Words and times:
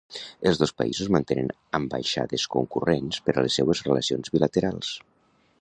Els 0.51 0.61
dos 0.61 0.71
països 0.81 1.11
mantenen 1.15 1.51
ambaixades 1.81 2.47
concurrents 2.57 3.23
per 3.29 3.37
a 3.37 3.47
les 3.47 3.61
seues 3.61 3.87
relacions 3.93 4.37
bilaterals. 4.39 4.95